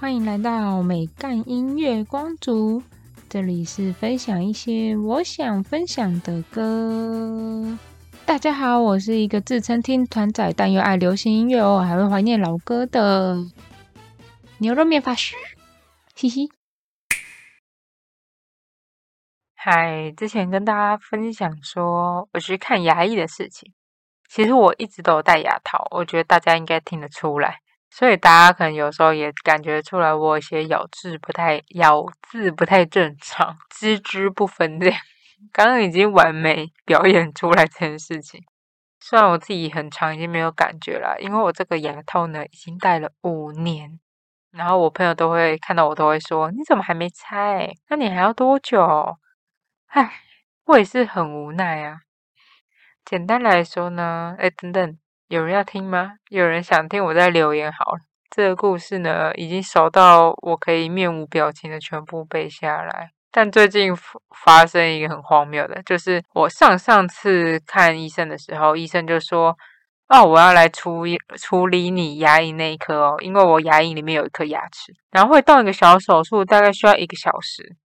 [0.00, 2.82] 欢迎来到美干音乐光族，
[3.28, 7.78] 这里是分享一些我想分享的歌。
[8.24, 13.36] 大家好，我是一个自称听团仔，但又爱流行音乐哦，还会怀念老歌的
[14.56, 15.36] 牛肉面法师，
[16.14, 16.48] 嘻嘻。
[19.54, 23.70] 嗨，之前跟大家分享说我去看牙医的事情，
[24.30, 27.60] 其实我一直都有戴牙套，我觉得大家应该听得出来。
[27.90, 35.00] 所以大家可能有时候也感觉出来，我有些咬字不太咬字不太正常，支支不分这样。
[35.52, 38.40] 刚刚已经完美表演出来这件事情，
[39.00, 43.98] 虽然我自己很长已经没有感觉了，因为我这个牙套呢已经戴了五年，
[44.52, 47.72] 然后我朋友都会看到我都会说：“你怎么还没拆？
[47.88, 49.16] 那你还要多久？”
[49.88, 50.12] 唉，
[50.66, 52.02] 我也是很无奈啊。
[53.04, 54.98] 简单来说呢，哎，等等。
[55.30, 56.14] 有人要听吗？
[56.28, 58.00] 有人想听，我再留言好了。
[58.34, 63.10] 这个故事呢，已经熟到我可以面无表情的全部背下来。
[63.30, 63.94] 但最近
[64.44, 69.56] 发生一个很荒谬的，就是我上上次看医生的时候，医生就说
[70.10, 71.04] ：“哦，我要来处
[71.40, 77.76] 处理你牙龈那一颗哦，因为我牙龈里面有一颗牙齿，然后会动一个小手术，大概需要一个小时。”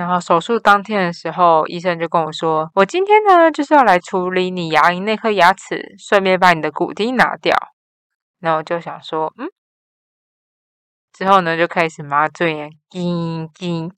[0.00, 7.54] 然后手术当天的时候，医生就跟我说：“我今天呢就是要来处理你牙龈那颗牙齿，顺便把你的骨钉拿掉。”
[8.40, 9.46] 然后我就想说：“嗯。”
[11.12, 13.90] 之后呢就开始麻醉，叮叮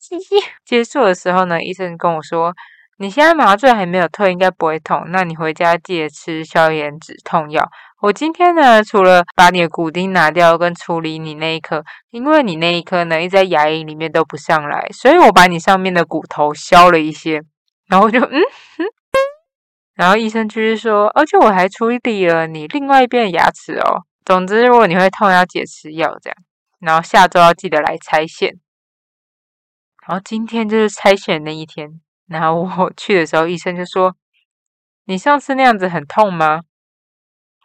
[0.00, 0.42] 叽叽。
[0.64, 2.54] 结束的时候呢，医生跟我说
[2.98, 5.04] ：“你现在麻醉还没有退，应该不会痛。
[5.08, 7.68] 那你回家记得吃消炎止痛药。”
[8.02, 17.42] 我今天呢，除了把你的骨钉拿掉跟处理你那一颗，因为你那一颗呢一直在牙龈里面都不上来，所以我把你上面的骨头削了一些，
[17.88, 18.42] 然后就嗯
[18.76, 18.84] 哼，
[19.94, 24.02] 然后医生就是说，而且我还处理了你另外一边的牙齿哦。
[24.22, 26.36] 总之，如果你会痛，要记得吃药这样。
[26.80, 28.58] 然后下周要记得来拆线。
[30.06, 34.14] 然后今天就是拆线那一天，然后我去的时候，医生就说
[35.06, 36.60] ：“你上次那样子很痛吗？”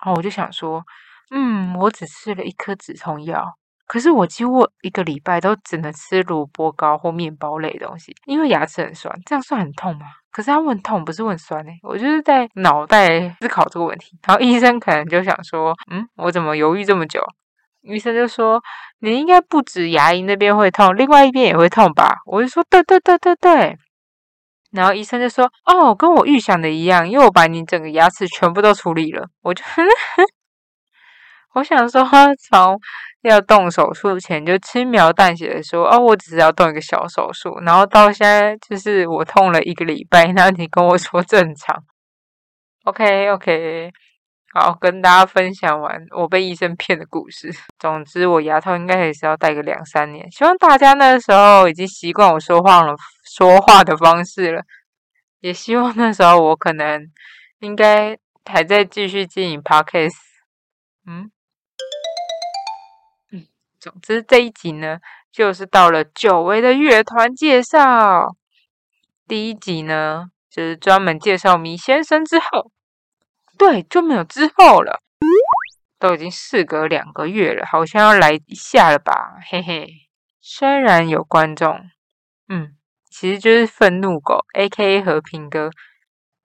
[0.02, 0.84] 然后我就想说，
[1.32, 10.06] 嗯，我只吃了一颗止痛药，可是我几乎一个礼拜都只能吃萝卜糕或面包类东西，因为牙齿很酸，这样算很痛吗？
[10.32, 11.72] 可是他问痛，不是问酸呢。
[11.82, 14.18] 我就是在脑袋思考这个问题。
[14.28, 17.20] 然后医生可能就想说，嗯，我怎么犹豫这么久？
[17.82, 18.62] 医生就说，
[19.00, 22.18] 你应该不止牙龈那边会痛，另外一边也会痛吧？
[22.26, 23.78] 我就说，对对对对对。
[24.72, 29.64] 然后医生就说：“哦，跟我预想的一样，因为我把你整个牙齿全部都处理了。”我就，
[31.56, 32.04] 我想说，
[32.50, 32.80] 从
[33.24, 41.76] 要动手术前就轻描淡写的说：“哦，我只是要动一个小手术。”然后到现在就是我痛了一个礼拜，那你跟我说正常
[42.86, 43.92] ？OK OK，
[44.54, 47.52] 好，跟大家分享完我被医生骗的故事。
[47.80, 50.32] 总之，我牙套应该也是要戴个两三年。
[50.32, 52.96] 希望大家那时候已经习惯我说话了。
[53.40, 54.64] 说话的方式了，
[55.40, 57.10] 也希望那时候我可能
[57.60, 60.18] 应该还在继续经营 podcast。
[61.08, 61.32] 嗯
[63.32, 63.48] 嗯，
[63.80, 65.00] 总之这一集呢，
[65.32, 68.36] 就是到了久违的乐团介绍。
[69.26, 72.70] 第一集呢，就是专门介绍米先生之后，
[73.58, 75.00] 对，就没有之后了。
[75.98, 79.38] 都已经事隔两个月了，好像要来一下了吧？
[79.50, 79.88] 嘿嘿，
[80.42, 81.90] 虽然有观众，
[82.50, 82.76] 嗯。
[83.10, 85.72] 其实就是愤怒狗，A.K.A 和平哥，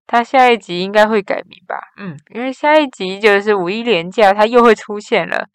[0.06, 1.78] 他下一集应该会改名吧？
[1.98, 5.48] 嗯，因为下一集就是五一连假，他又会出现了。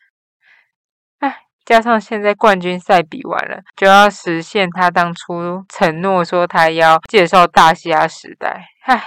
[1.19, 8.67] 哎，加上现在冠军赛比完了，就要实现他当初承诺说他要介绍大西亚时代。
[8.85, 9.03] 唉，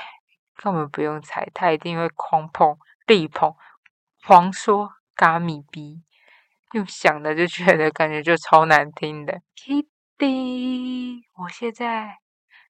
[0.57, 2.77] 根本不用猜，他一定会狂捧
[3.07, 3.55] 力捧，
[4.27, 6.03] 狂说嘎米逼，
[6.73, 9.41] 用想的就觉得感觉就超难听的。
[10.19, 12.19] 弟，我现在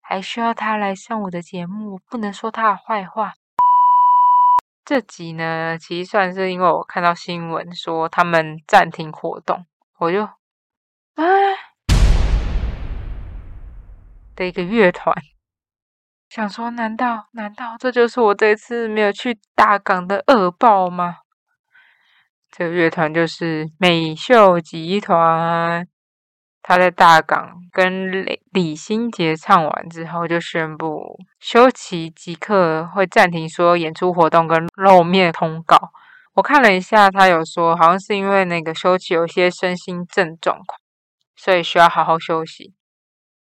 [0.01, 3.35] 还需要他来上我的节目，不能说他的坏话。
[4.85, 9.65] 这集呢，其实算是因为我看到新闻说他们暂停活动，
[9.99, 11.25] 我就啊
[14.35, 15.15] 的一个乐团，
[16.29, 21.19] 想说，难道难道这就是我这次没有去大港的恶报吗？
[22.50, 25.87] 这个乐团就是美秀集团。
[26.62, 35.91] 他在大港跟李李心洁唱完之后，就宣布休齐即刻会暂停所有演出活动跟露面通告。
[36.35, 40.79] 我看了一下，他有说好像是因为那个休齐有些身心症状况，
[41.37, 42.73] 所以需要好好休息。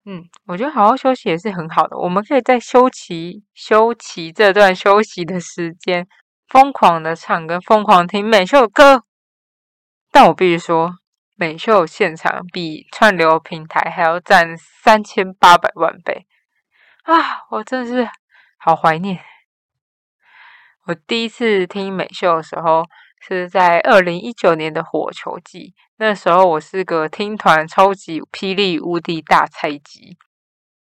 [0.05, 1.97] 嗯，我觉得好好休息也是很好的。
[1.97, 6.07] 我们可以在休齐休齐这段休息的时间，
[6.47, 9.03] 疯狂的唱跟疯狂听美秀歌。
[10.11, 10.93] 但我必须说，
[11.39, 16.25] 美秀现场比串流平台还要占三千八百万倍
[17.03, 17.45] 啊！
[17.51, 18.09] 我真的是
[18.57, 19.19] 好怀念。
[20.87, 22.85] 我第一次听美秀的时候
[23.21, 30.17] 是在二零一九年的火球季，那时候我是个听团超级霹雳无敌大菜鸡。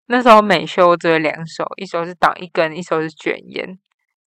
[0.08, 3.78] 那时候美秀只有两首，一首是挡一根，一首是卷烟。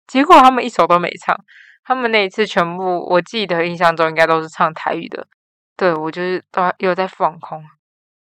[0.06, 1.38] 结果他们一首都没唱，
[1.84, 5.28] 他们那一次全部，我记得印象中应该都是唱台语的。
[5.76, 7.64] 对我就是都又在放空。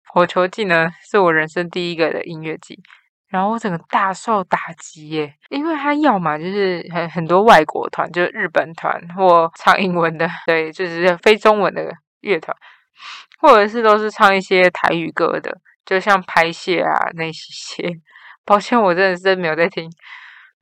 [0.07, 2.79] 火球季呢，是我人生第一个的音乐季，
[3.27, 12.55] 然后我整个大受打击耶，因为他要么就是很很多外国团，就是日本团或唱英文的， 对，就是非中文的乐团，
[13.39, 15.59] 或者是都是唱一些台语歌的。
[15.85, 17.99] 就像拍戏啊那些，
[18.43, 19.91] 抱歉，我真的是没有在听。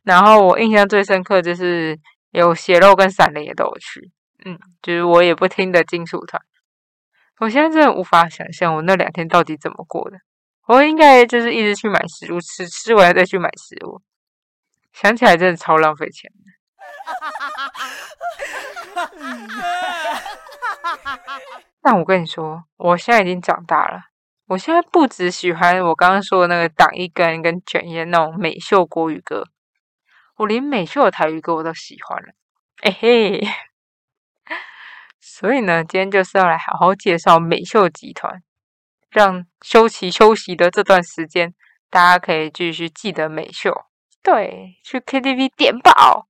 [0.03, 1.97] 然后我印象最深刻就是
[2.31, 4.11] 有血肉跟闪灵也都有去，
[4.43, 6.41] 嗯，就是我也不听的金属团。
[7.39, 10.17] 我现在真的无法想象我那两天到底怎么过的。
[10.67, 14.01] 我应该就是一直去买食物吃，吃完再去买食物。
[14.93, 16.37] 想起来真的超浪费钱的。
[21.81, 24.03] 但我跟你说，我现在已经长大了。
[24.47, 29.47] 我现在不只喜欢我刚刚说的那个挡一根跟卷烟那种美秀国语歌，
[30.37, 32.33] 我连美秀的台语歌我都喜欢了。
[32.81, 33.47] 嘿嘿，
[35.25, 38.43] 所以呢，今天就是要来好好介绍美秀集团，
[39.09, 41.53] 让休息休息的这段时间，
[41.89, 43.73] 大家可以继续记得美秀。
[44.21, 46.27] 对，去 KTV 点爆。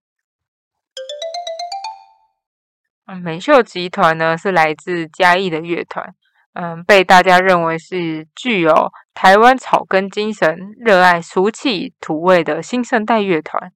[3.08, 6.14] 嗯，美秀集团呢是来自嘉义的乐团。
[6.54, 13.72] 嗯，被大家认为是具有台湾草根精神、热爱俗气土味的新生代乐团，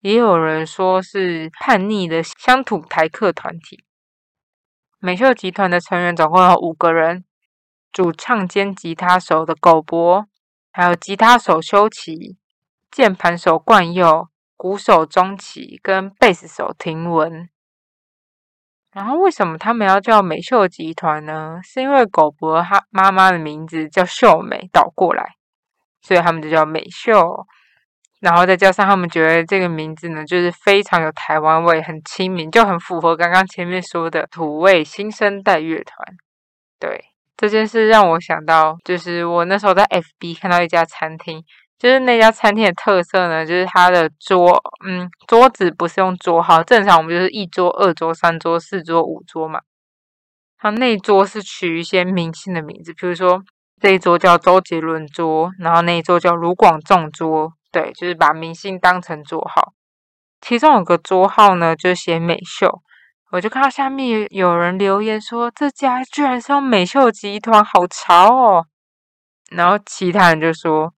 [0.00, 3.84] 也有人说是叛逆的乡土台客团体。
[4.98, 7.24] 美秀集团的成员总共有五个人：
[7.92, 10.26] 主唱兼吉他手的狗博，
[10.72, 12.38] 还有吉他手修齐、
[12.90, 17.48] 键盘手冠佑、鼓手钟奇跟贝斯手廷文。
[18.90, 21.60] 然后为什么他们要叫美秀集团呢？
[21.62, 25.34] 是因为狗博他妈妈的名字叫秀美，倒过来，
[26.00, 27.46] 所以他们就叫美秀。
[28.26, 36.04] 然后再加上他们觉得这个名字呢，就是非常有台湾味，很亲民，就很符合刚刚前面说的土味新生代乐团。
[36.80, 37.04] 对
[37.36, 41.44] 这件事让我想到，就是我那时候在 FB 看到一家餐厅。
[41.78, 49.60] 就是那家餐厅的特色呢，就是它的桌，嗯，桌子不是用桌号，正常我们就是一桌、二桌、三桌、四桌、五桌嘛。
[50.58, 53.42] 它那桌是取一些明星的名字，比如说
[53.78, 59.74] 这一桌叫周杰伦桌，然后那一桌叫卢广仲桌，对，就是把明星当成桌号。
[60.40, 62.80] 其中有个桌号呢，就写美秀，
[63.32, 68.66] 我就看到下面有人留言说这家居然是用美秀集团，好潮哦。
[69.50, 70.94] 然后其他人就说。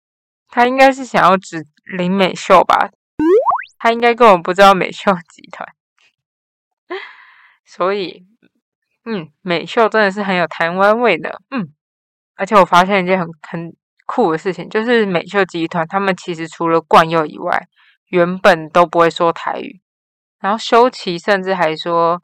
[0.51, 1.63] 他应该是想要指
[1.99, 2.89] 林美秀吧，
[3.79, 5.69] 他应该根本不知道美秀集团，
[7.67, 8.25] 所以，
[9.05, 11.69] 嗯，美秀真的是很有台湾味的，嗯，
[12.35, 13.77] 而且我发现一件很很
[14.09, 17.69] 酷的事情，就是美秀集团他们其实除了冠佑以外，
[18.09, 19.83] 原本都不会说台语，
[20.41, 22.19] 然后修齐甚至还说，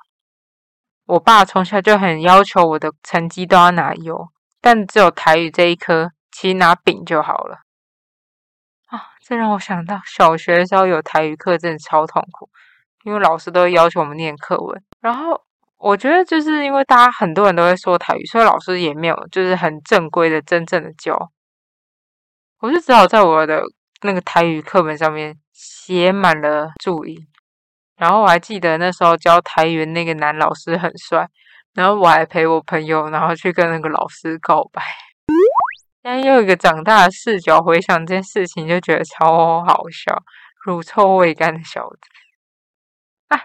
[1.05, 4.29] 我爸从小就很要求我的成绩都要拿优，
[4.63, 7.59] 但只有台语这一科，其实拿丙就好了。
[8.87, 12.49] 啊这让我想到小学的时候有台语课，真的超痛苦，
[13.05, 14.83] 因为老师都要求我们念课文。
[15.01, 15.39] 然后
[15.77, 21.31] 我觉得就是因为大家很多人都会说台语，所以老师也没有就是很正规的真正的教。
[22.65, 23.63] 我就只好在我的
[24.01, 27.15] 那个台语课本上面写满了注音。
[27.95, 31.29] 然后我还记得那时候教台语那个男老师很帅，
[31.75, 34.83] 然后我还陪我朋友，然后去跟那个老师告白。
[36.03, 40.23] 现在又一个长大的视角回想这件事情，就觉得超好笑，
[40.65, 41.99] 乳臭未干的小子
[43.29, 43.43] 啊！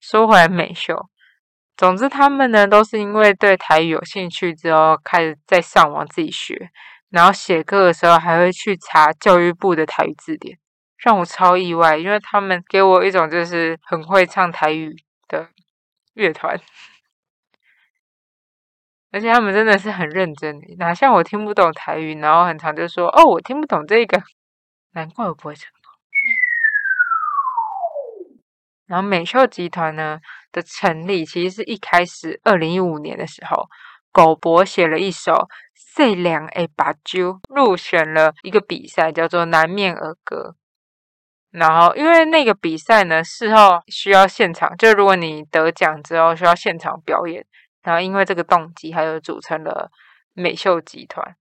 [0.00, 1.10] 说回来，美秀，
[1.76, 6.70] 总之他们呢都是因为对台语有兴趣之后，开始在上网自己学，
[7.10, 10.58] 然后写歌的时候还会去查教育部的台语字典，
[10.98, 14.94] 让我超意外，因为他们给我一种就是很会唱台语
[15.26, 15.48] 的
[16.14, 16.60] 乐团。
[19.10, 24.22] 而且他们真的是很认真，哪像我听不懂台语，然后很常就说：“哦，我听不懂这个。”
[24.92, 25.92] 难怪我不会成功。
[28.86, 30.18] 然后美秀集团呢
[30.52, 33.68] 的成立，其实是一开始二零一五年的时候，
[34.12, 35.32] 狗博写了一首
[35.94, 40.54] 《最凉诶把酒》，入选了一个比赛，叫做《南面儿歌》。
[41.50, 47.44] 然后因为那个比赛呢，事后需要现场，就如果你得奖之后需要现场表演，
[47.82, 49.90] 然后因为这个动机，还有组成了
[50.34, 51.36] 美秀集团。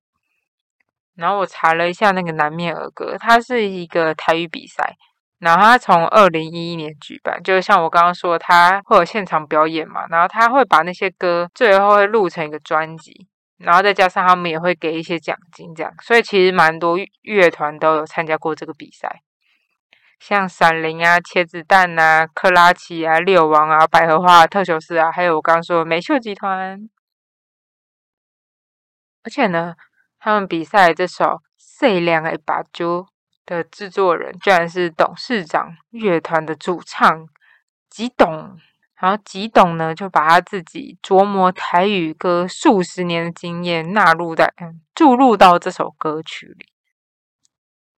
[1.16, 4.96] 然后我查了一下那个南面儿歌，它是一个台语比赛，
[5.40, 19.22] 然后它从二零一一年举办，就是像我刚刚说，它会有现场表演嘛，然后他会把那些歌最后会录成一个专辑，然后再加上他们也会给一些奖金，这样，所以其实蛮多乐团都有参加过这个比赛，
[20.20, 26.90] 像闪灵啊、茄子蛋啊、克拉奇啊、六王啊、百合花、特修斯啊，还有我刚刚说的美秀集团，
[29.24, 29.76] 而且呢。
[30.20, 31.26] 他们比赛这首
[31.58, 33.04] 《C 两 A 八九》
[33.46, 37.28] 的制作人，居然是董事长乐团的主唱
[37.88, 38.58] 吉董。
[39.00, 44.52] 然后吉董呢，就把他自己琢磨台语歌数十年的经验纳入在
[44.96, 46.66] 注入到这首歌曲里。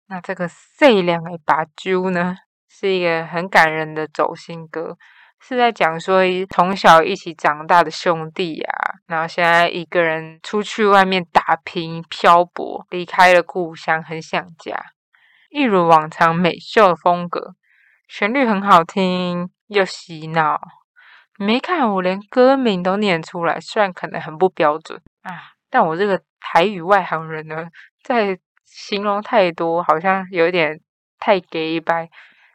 [0.07, 2.35] 那这个《C 两 A 八九》呢，
[2.67, 4.97] 是一个很感人的走心歌。
[5.41, 8.69] 是在讲说从小一起长大的兄弟呀，
[9.07, 14.77] 然后现在一个人出去外面打拼漂泊，离开了故乡，很想家。
[15.49, 17.55] 一如往常美秀的风格，
[18.09, 20.59] 旋律很好听又洗脑。
[21.41, 27.69] 没看我连歌名都念出来，虽然可能很不标准啊，但我这个台语外行人呢，
[28.03, 30.81] 在形容太多，好像有点
[31.17, 32.09] 太给白，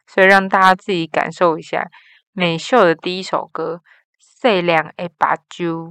[0.05, 1.87] 所以让大家自己感受一下。
[2.31, 3.81] 美秀的第一首歌
[4.19, 5.87] 《岁亮一把酒》，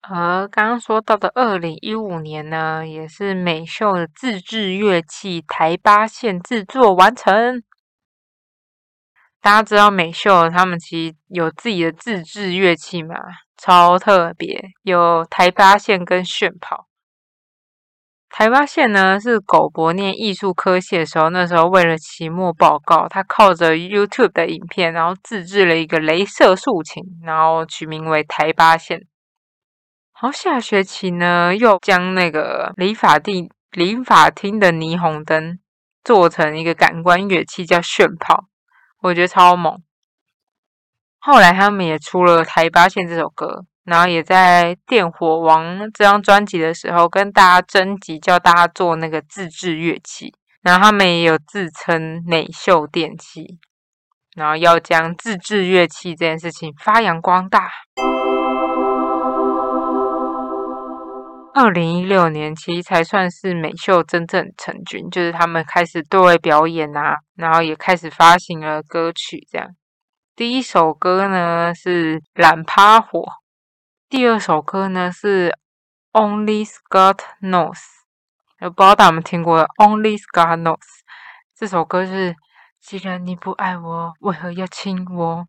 [0.00, 7.62] 而刚刚说到的二零一五年呢，也是美秀的自制乐器台八线制作完成。
[9.40, 13.14] 大家知道美秀他们其实有自己的自制乐器嘛，
[13.56, 16.86] 超特别，有台八线跟炫跑。
[18.30, 28.98] 台八线呢，是狗博念艺术科系的时候，那时候为了期末报告，他靠着 YouTube 的影片，然后自制了一个镭射竖琴，然后取名为台八线。
[30.20, 35.58] 然后下学期呢，又将那个理发厅理发厅的霓虹灯
[36.04, 38.44] 做成一个感官乐器，叫炫炮，
[39.02, 39.82] 我觉得超猛。
[41.18, 43.64] 后来他们也出了台八线这首歌。
[43.84, 50.34] 然后也在《电火王》这张专辑的时候，跟大家征集，叫大家做那个自制乐器。
[50.60, 53.58] 然后他们也有自称美秀电器，
[54.36, 57.70] 然后要将自制乐器这件事情发扬光大。
[61.60, 69.44] 二零一六年其实才算是美秀真正成军，就是他们开始对外表演啊，然后也开始发行了歌曲。
[69.50, 69.68] 这样，
[70.36, 73.18] 第一首歌呢是《懒趴火》。
[74.08, 75.52] 第二首歌呢是
[76.12, 77.80] Only Scott Knows，
[78.60, 80.78] 不知道大家有没有听过 Only Scott Knows
[81.56, 82.36] 这首歌是，
[82.80, 85.44] 既然你不爱我，为何要亲我？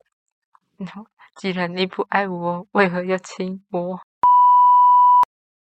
[1.35, 3.99] 既然你不爱我，为何要亲我？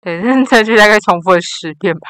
[0.03, 2.07] 对， 这句大概重复了十遍吧。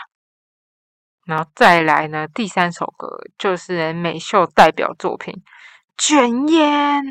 [1.25, 3.07] 然后再来呢，第三首歌
[3.37, 5.33] 就是美秀代表作品
[5.97, 7.03] 《卷烟》。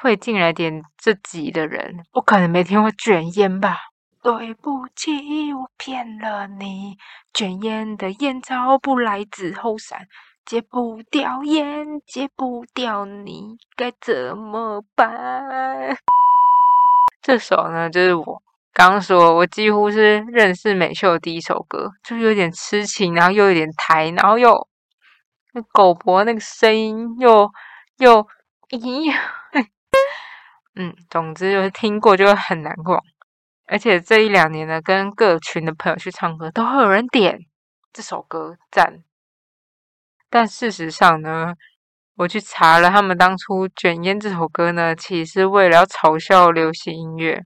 [0.00, 3.76] 会进来点这集的人，不可能每天会卷烟吧？
[4.22, 6.96] 对不起，我骗了你。
[7.34, 10.06] 卷烟的烟草不来自后山，
[10.44, 15.96] 戒不掉烟，戒不掉你，该怎么办？
[17.20, 18.40] 这首呢，就是我
[18.72, 24.68] 刚说，我几乎是认识美秀第一首歌，就是有点痴情，然后又有点台，然后又
[25.52, 27.50] 那狗婆那个声音，又
[27.98, 28.24] 又
[28.70, 29.12] 咦。
[30.76, 33.02] 嗯，总之就是听过就会很难忘，
[33.66, 37.40] 而且这一两年呢，跟各群的朋友去唱歌，都会有人点
[37.92, 39.02] 这首歌赞。
[40.30, 41.54] 但事实上呢，
[42.14, 47.44] 我去查了，他们当初卷烟这首歌呢，其实是为了要嘲笑流行音乐。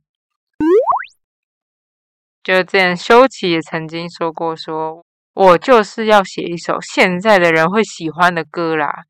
[2.43, 9.05] 就这样，修齐也曾经说过，说我就是要写一首现在的人会喜欢的歌啦。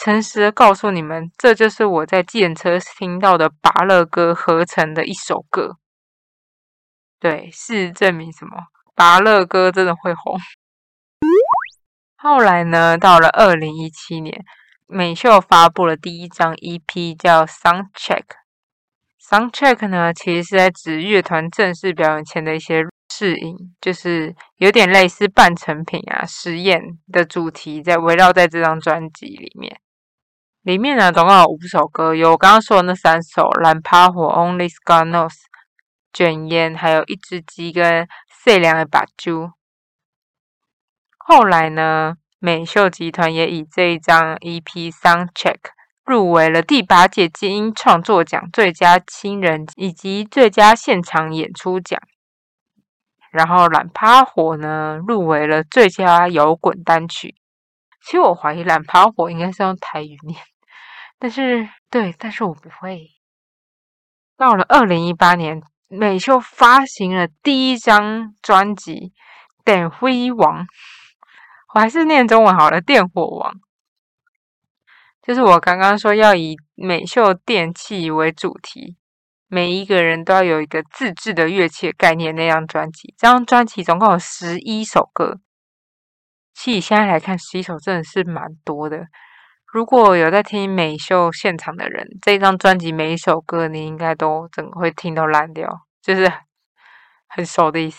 [0.00, 5.76] 诚实的告诉你们，这就是我在计程车听到的拔乐歌合成的一首歌。
[7.18, 8.68] 对，事实证明什么？
[8.94, 10.38] 拔乐歌真的会红。
[12.16, 14.44] 后来呢，到了二零一七年，
[14.86, 18.22] 美秀发布了第一张 EP，叫《Soundcheck》。
[19.28, 22.82] Soundcheck 呢，其实是在指乐团正式表演前的一些
[23.12, 26.80] 试音，就是有点类似半成品啊、实验
[27.12, 29.78] 的主题，在围绕在这张专辑里面。
[30.62, 35.28] 里面呢，总共有五首歌，有我刚刚说的那三首《蓝趴火》、《Only God Knows》、
[36.10, 38.08] 卷烟，还有一只鸡跟
[38.42, 39.50] 碎两的把猪。
[41.18, 45.58] 后来呢，美秀集团也以这一张 EP Sound Check
[46.08, 52.00] 入围了第八届金音创作奖最佳新人以及最佳现场演出奖。
[53.30, 57.34] 然后懒趴火呢入围了最佳摇滚单曲。
[58.02, 60.40] 其实我怀疑懒趴火应该是用台语念，
[61.18, 63.10] 但是对，但是我不会。
[64.38, 68.94] 到了二零一八年，美秀发行了第一张专辑
[69.62, 70.64] 《电辉王》，
[71.74, 73.52] 我还是念中文好了，《电火王》。
[75.22, 78.96] 就是我刚刚说要以美秀电器为主题。
[79.50, 82.34] 每一个人都要有一个自制的乐器概念。
[82.34, 85.40] 那张专辑，这张专辑总共有十一首歌。
[86.52, 89.06] 其实现在来看，十一首真的是蛮多的。
[89.72, 95.66] 如果有在听美秀现场的人，这张专辑每一首歌，你应该都整个会听到烂掉，
[96.02, 96.30] 就是
[97.26, 97.98] 很熟的意思。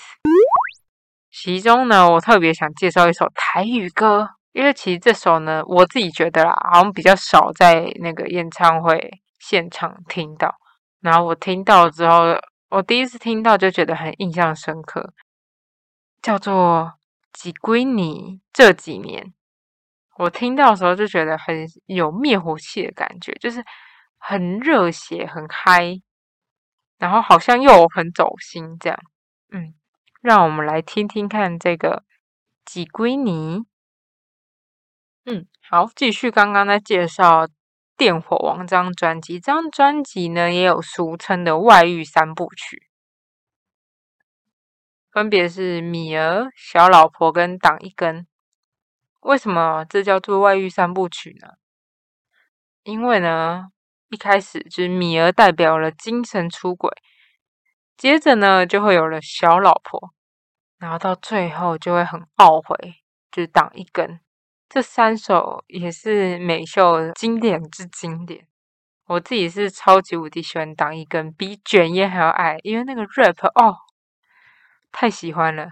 [1.32, 10.56] 其中呢，我特别想介绍一首台语歌，因为其实这首呢，我自己觉得啦，好像比较少在那个演唱会现场听到。
[11.01, 12.36] 然后我听到之后，
[12.70, 15.13] 我第一次听到就觉得很印象深刻，
[16.22, 16.94] 叫做
[17.39, 18.13] 《几归你》。
[18.51, 19.34] 这几年
[20.18, 23.63] 我听到的时候就觉得很有灭火器的感觉，就是
[24.18, 26.01] 很热血、很嗨，
[26.98, 29.00] 然后好像又很走心这样。
[29.51, 29.75] 嗯，
[30.22, 31.98] 让我们来听听看这个
[32.65, 33.60] 《几归你》。
[35.31, 37.48] 嗯，好，继续刚刚在介绍。
[37.95, 42.88] 电火王这张专辑，这张专辑呢也有俗称的外遇三部曲，
[45.12, 48.25] 分别是米儿、小老婆跟挡一根。
[49.19, 51.55] 为什么这叫做外遇三部曲呢？
[52.83, 53.65] 因为呢，
[54.07, 56.89] 一开始就是米儿代表了精神出轨，
[57.98, 60.13] 接着呢就会有了小老婆，
[60.77, 64.21] 然后到最后就会很懊悔，就是挡一根。
[64.70, 68.46] 这三首也是美秀经典之经典，
[69.08, 73.76] 我自己是超级无敌喜欢当一根，比卷烟还要爱，因为那个 rap 哦，
[74.92, 75.70] 太喜欢了。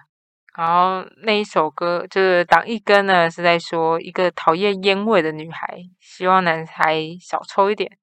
[0.55, 8.00] 然后那一首歌就是当一根呢，是在说一个讨厌烟味的女孩，希望男孩少抽一点，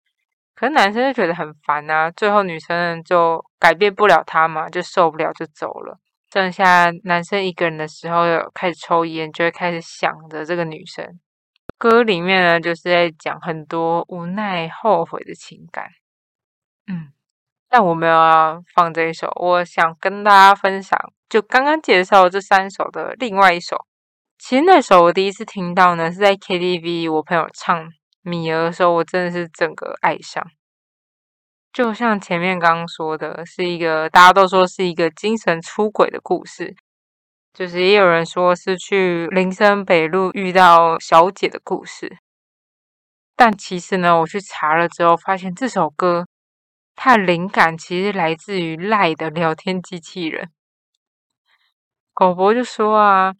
[0.54, 5.98] 可是男生就觉得很烦啊，最后女生就改变不了他嘛，就受不了就走了。
[6.34, 11.20] 剩下男生一个人的时候，开始抽烟，就会开始想着这个女生。
[11.78, 15.84] 歌里面呢，就是在讲很多无奈、后悔的情感。
[16.88, 17.12] 嗯，
[17.68, 23.86] 但我没有要放这一首，我想跟大家分享，就刚刚介绍这三首的另外一首。
[24.36, 27.86] 其实那首我第一次听到呢，是在 KTV，我朋友唱
[28.22, 30.44] 《米儿》的时候，我真的是整个爱上。
[31.74, 36.76] 就像前面刚刚说的，是一个大家都说是一个精神出轨的故事，
[37.52, 42.18] 就是也有人说是去林森北路遇到小姐的故事。
[43.34, 46.28] 但其实呢，我去查了之后，发现这首歌
[46.94, 50.52] 它的灵感其实来自于赖的聊天机器人。
[52.12, 53.34] 狗博就说啊，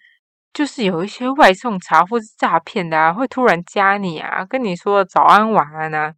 [0.53, 6.15] 就是有一些外送茶或是诈骗的啊，会突然加你啊，跟你说早安晚安啊。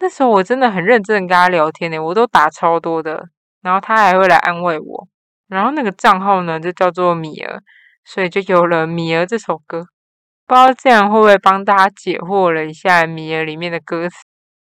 [0.00, 3.28] 那时候我真的很认真跟他聊天呢，我都打超多的，
[3.60, 5.08] 然后他还会来安慰我。
[5.46, 7.60] 然后那个账号呢就叫做米儿，
[8.04, 9.86] 所以就有了米儿这首歌。
[10.46, 14.16] 不知道这样会不会帮大家解惑了一下米儿里面的歌词。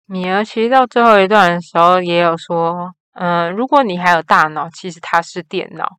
[0.05, 5.97] 米儿其实到最后一段的时候也有说，嗯，如果你还有大脑，其实它是电脑。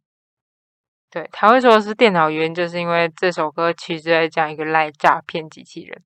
[1.10, 6.02] 对，他会说是电脑原因，就是因为这首歌其实在讲一个赖诈骗机器人。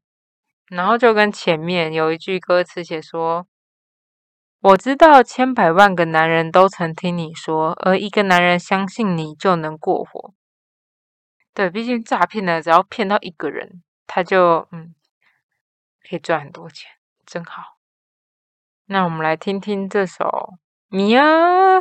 [0.68, 3.46] 然后就跟前面有一句歌词写说
[4.60, 10.34] ：“我知道千百万个男人都曾听你说，而一个男人相信你就能过活。”
[11.54, 14.92] 对，毕竟诈骗呢，只要骗到一个人，他就嗯
[16.08, 16.90] 可以赚很多钱，
[17.24, 17.78] 真好。
[18.86, 20.24] 那我们来听听这首
[20.88, 21.78] 《你啊》，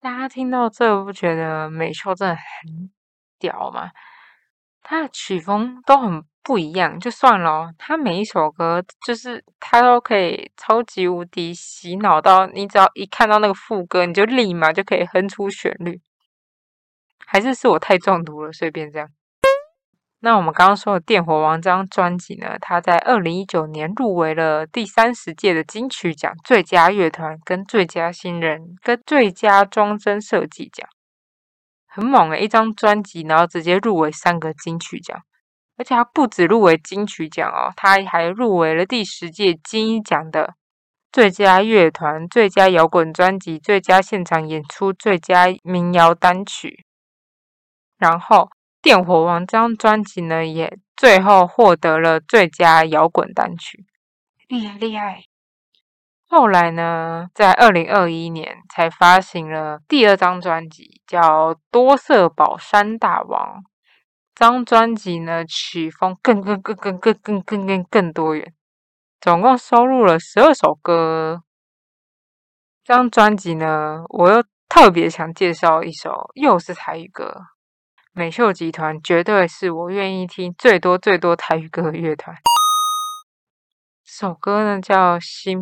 [0.00, 2.90] 大家听到这不觉得美秀真的很
[3.38, 3.92] 屌吗？
[4.80, 6.24] 他的曲风都很。
[6.44, 16.00] 不一样就算了，他每一首歌就是他都可以超级无敌洗脑到你，只要一看到那个副歌，你就立马就可以哼出旋律。
[17.24, 19.08] 还是是我太中毒了，随便这样。
[20.24, 30.88] 那我们刚刚说的《电火王》这张专辑呢，他在二零一九年入围了第三十届的金曲奖最佳乐团、跟最佳新人、跟最佳装帧设计奖，
[31.86, 35.22] 很猛的，一张专辑然后直接入围三个金曲奖。
[35.76, 40.54] 而且他不止入围金曲奖哦，他还入围了第十届金鹰奖的
[41.10, 46.84] 最佳乐团、最佳摇滚专辑、最佳现场演出、最佳民谣单曲。
[47.98, 53.84] 然后电火王》这张专辑呢，也最后获得了最佳摇滚单曲，
[54.48, 55.22] 厉害厉害。
[56.26, 63.60] 后来呢，在二零二一年才发行了第二张专辑，叫《多色宝山大王》。
[64.34, 68.54] 张专辑呢，曲风更更更更更更更更更多元，
[69.20, 71.42] 总共收录了十二首歌。
[72.84, 77.42] 这张专辑呢，我又特别想介绍一首，又是台语歌。
[78.12, 82.36] 美秀集团绝对是我愿意听最多最多台语歌的乐团。
[84.04, 85.58] 首歌呢，叫《心》。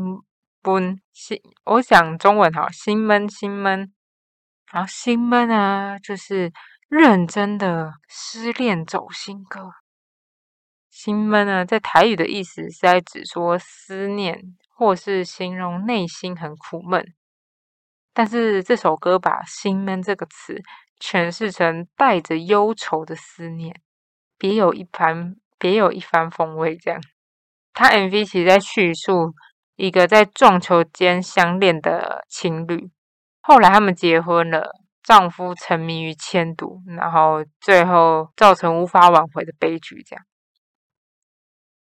[0.63, 3.91] 闷心，我想中文哈，心闷心闷，
[4.71, 6.53] 然后心闷啊，就是
[6.91, 9.71] 认真的失恋走心歌。
[10.91, 17.15] 心闷呢，在台语的意思是在指说思念，或是形容内心很苦闷。
[18.13, 20.61] 但是这首歌把心闷这个词
[21.01, 23.81] 诠释成带着忧愁的思念，
[24.37, 26.77] 别有一番别有一番风味。
[26.77, 27.01] 这样，
[27.73, 29.33] 他 MV 其实在叙述。
[29.77, 32.91] 一个在撞球间相恋的情侣，
[33.41, 40.03] 后来他们结婚了，丈夫沉迷于铅毒，然后最后造成无法挽回的悲剧。
[40.03, 40.25] 这样，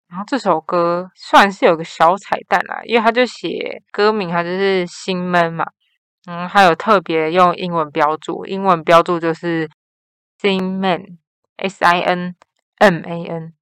[0.09, 5.67] 然后这首歌算是有个小彩蛋啦，因为他就写歌名，他就是心闷嘛，
[6.27, 9.69] 嗯，还有特别用英文标注，英文标注就是
[10.41, 12.37] “sin man”，S I N
[12.79, 13.55] M A N，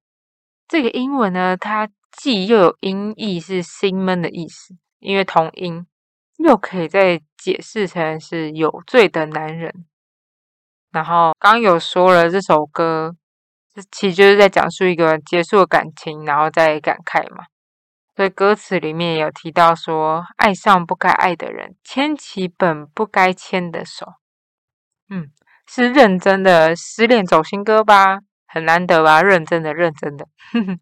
[0.67, 1.89] 这个英文呢，它。
[2.15, 5.87] 既又有音译是心闷的意思，因为同音，
[6.37, 9.85] 又可以再解释成是有罪的男人。
[10.91, 13.15] 然后刚有说了，这首歌
[13.91, 17.45] 其实就是在讲述一个结束的感情，然后再感慨嘛。
[18.15, 24.05] 所以歌词里面有提到说，爱上不该爱的人，牵起本不该牵的手。
[25.09, 25.31] 嗯，
[25.67, 28.19] 是认真的失恋走心歌吧？
[28.45, 29.23] 很难得吧？
[29.23, 30.27] 认真的，认真的。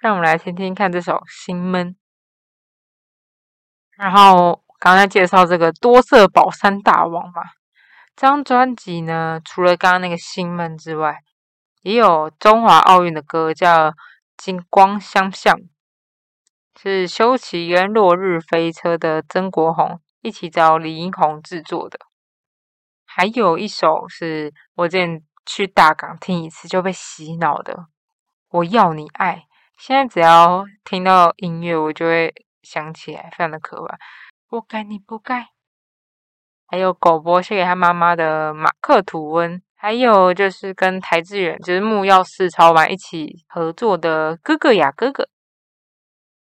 [0.00, 1.88] 让我们来听听看这首《心闷》。
[3.98, 7.42] 然后刚才介绍这个多色宝山大王嘛，
[8.14, 11.18] 这张专辑呢，除了刚刚那个《心闷》之外，
[11.82, 13.90] 也有中华奥运的歌叫
[14.36, 15.54] 《金光相向》，
[16.80, 21.98] 是修齐跟落日飞车的曾国宏一起找李英宏制作的。
[23.04, 27.74] 还有一首是我之前去大港听一次就被洗脑的，
[28.50, 29.36] 《我要你爱》。
[29.78, 33.98] 现在只要听到音乐，我就会想起来，非常的可爱。
[34.48, 35.48] 不该你不该，
[36.66, 45.28] 还有狗波写给他妈妈的马克吐温，还有就是跟台志远就是木曜四超玩一起合作的哥哥呀哥哥。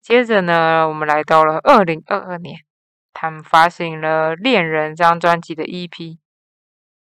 [0.01, 2.57] 接着呢，我们来到了二零二二年，
[3.13, 6.17] 他们发行了《恋人》这张专辑的 EP。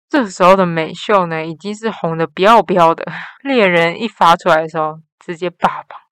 [0.08, 3.04] 这时候的美秀呢，已经是红的不要不要的，
[3.48, 6.03] 《恋人》一发出来的时候，直接霸榜。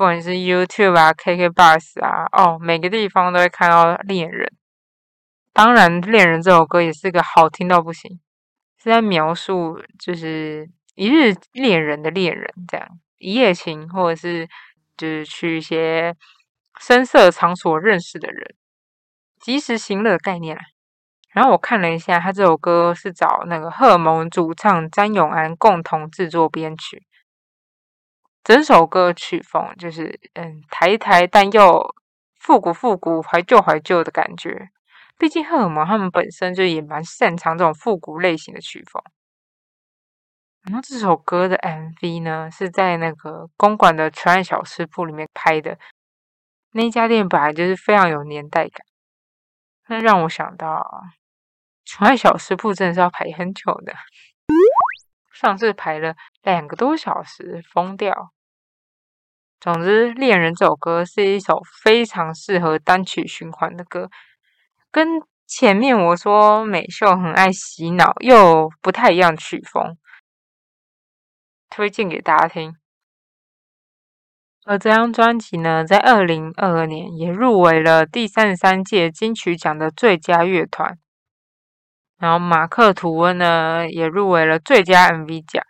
[0.00, 4.46] 不管是 YouTube 啊、KK Bus 啊，哦，每个地方都会看到《恋人》。
[5.52, 8.18] 当然，《恋人》这首歌也是个好听到不行，
[8.82, 14.48] 是在描述就是一日恋人的恋人，这样一夜情，或者是
[14.96, 16.16] 就是去一些
[16.80, 18.54] 声色场所认识的人，
[19.38, 20.62] 及时行乐的概念啦。
[21.34, 27.02] 然后我看了一下，他这首歌是找那个荷尔蒙主唱詹永安共同制作编曲。
[28.42, 31.94] 整首歌曲风就是嗯台台，但又
[32.38, 34.70] 复古复古、怀旧怀旧的感觉。
[35.18, 39.02] 毕竟荷尔蒙他们本身就也蛮擅长这种复古类型的曲风。
[40.62, 45.78] 然后这首歌的 MV 呢，是在那个公馆的全爱小吃铺里面拍的。
[46.72, 48.86] 那一家店本来就是非常有年代感，
[49.88, 50.82] 那让我想到
[51.84, 53.94] 全爱小吃铺真的是要排很久的。
[55.40, 58.30] 上次排了两个多小时，疯掉。
[59.58, 64.10] 总之，《恋人》这首歌是一首非常适合单曲循环的歌，
[64.90, 65.08] 跟
[65.46, 69.96] 前面我说美秀很爱洗脑又不太一样曲风，
[71.70, 72.74] 推荐给大家听。
[74.66, 80.98] 而这张专辑呢，在二零二二年也入围了第三十三届金曲奖的最佳乐团。
[82.20, 85.64] 然后马克吐温呢也入围了最佳 MV 奖。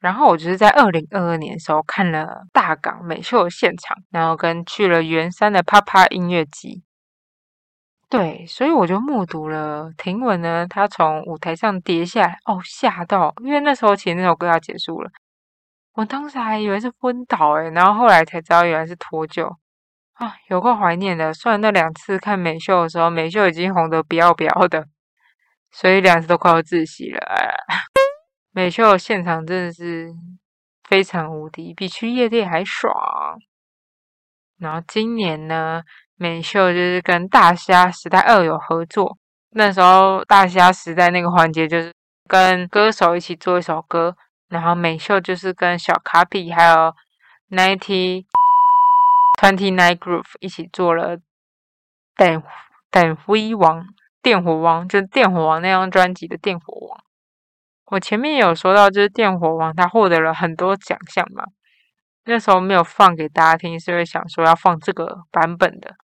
[0.00, 6.82] 然后我就是在二零二二年的时候看了大港美秀的现场，然后跟去了圆山的啪啪音乐季。
[8.08, 13.32] 对，所以我就目睹了婷雯呢，她从舞台上跌下来，哦，吓到！
[13.44, 15.10] 因为那时候其实那首歌要结束了，
[15.92, 19.54] 我当时还以为是昏倒诶然后后来才知道原来是脱臼
[20.20, 21.32] 啊，有够怀念的。
[21.32, 24.86] 虽然那两次看美秀的时候，美秀已经红得不要不要的，
[25.72, 27.20] 所以两次都快要窒息了。
[28.52, 30.10] 美秀现场真的是
[30.86, 32.94] 非常无敌，比去夜店还爽。
[34.58, 35.82] 然后今年呢，
[36.16, 39.16] 美秀就是跟大虾时代二有合作。
[39.52, 41.90] 那时候大虾时代那个环节就是
[42.28, 44.14] 跟歌手一起做一首歌，
[44.50, 46.94] 然后美秀就是跟小卡比还有
[47.48, 48.26] Ninety
[49.40, 51.16] Twenty Nine Group 一起做了
[52.14, 52.42] 《等
[52.90, 53.80] 等辉王》
[54.20, 56.98] 《电火王》，就是《电火王》那张专辑的《电火王》。
[57.86, 61.44] 我前面有说到，就是《电火王》他获得了很多奖项嘛。
[62.26, 65.96] 那时候没有放给大家听，是因为想说要放这个版本的，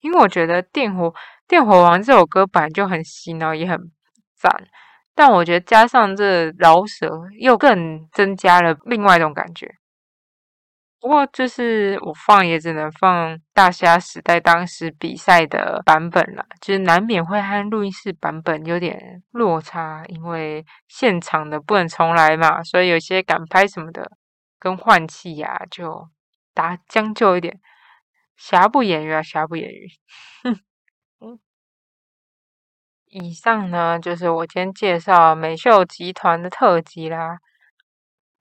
[0.00, 1.12] 因为我觉得《电火
[1.48, 3.90] 电火王》这首歌本来就很洗脑，也很
[4.36, 4.68] 赞，
[5.16, 9.74] 但我觉得加上这饶舌，又更增加了另外一种感觉。
[11.02, 24.12] 不过就是我放也只能放大虾时代当时比赛的版本了，就是难免会和录音室版本有点落差，因为现场的不能重来嘛，所以有些赶拍什么的。
[24.60, 26.08] 跟换气呀，就
[26.54, 27.58] 打将就一点，
[28.36, 29.88] 瑕不掩瑜啊，瑕不掩瑜。
[31.18, 31.40] 嗯，
[33.06, 37.38] 以上呢就是我今天介绍美秀集团的特辑啦。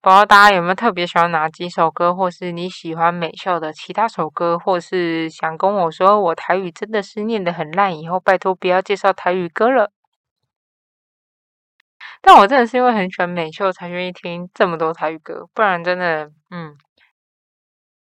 [0.01, 9.91] 不知道大家有没有特别喜欢哪几首歌，或是你喜欢美秀的其他首歌，或是想跟我说我台语真的是念得很烂，以后拜托不要介绍台语歌了。
[12.19, 16.75] 但我真的是因为很喜欢美秀才愿意听这么多台语歌，不然真的，嗯，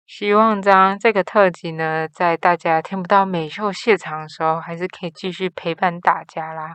[0.04, 6.74] 希望这样这个特辑呢，在大家听不到美秀现场的时候，还是可以继续陪伴大家啦。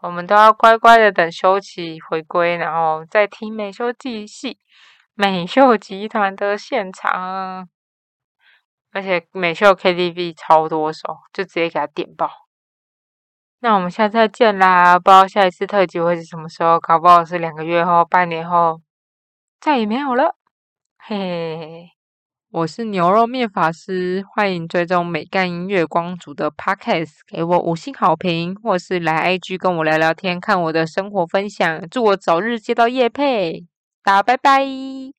[0.00, 4.58] 我们都要乖乖的等修齐回归，然后再听美秀继戏，
[5.14, 7.68] 美秀集团的现场，
[8.92, 12.30] 而且美秀 KTV 超多首，就直接给他点爆。
[13.60, 14.98] 那我们下次再见啦！
[14.98, 18.82] 不知道下一次特辑会是什么时候，搞不好是两个月后、半年后，
[19.60, 20.36] 再也没有了。
[20.98, 21.95] 嘿嘿嘿，
[22.50, 31.86] 我是牛肉面法师，欢迎追踪美干音乐光族的 Podcast，给我五星好评，或是来 IG 跟我聊聊天，看我的生活分享。
[31.90, 33.66] 祝我早日接到叶配，
[34.02, 35.12] 大家拜拜。